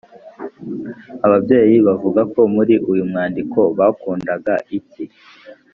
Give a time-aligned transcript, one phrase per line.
[1.25, 5.03] Ababyeyi bavuga ko muri uyu mwandiko bakundaga iki?